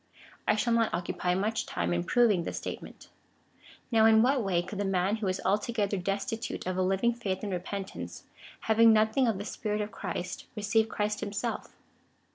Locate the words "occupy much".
0.95-1.67